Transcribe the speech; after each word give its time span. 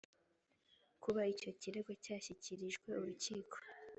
kuba 1.03 1.21
icyo 1.33 1.51
kirego 1.61 1.91
cyashyikirijwe 2.03 2.89
urukiko 2.99 3.55